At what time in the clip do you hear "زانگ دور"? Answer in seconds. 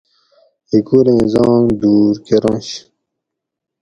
1.33-2.13